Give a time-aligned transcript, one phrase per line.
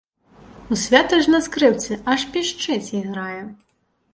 [0.75, 3.39] У свята ж на скрыпцы, аж пішчыць, іграе.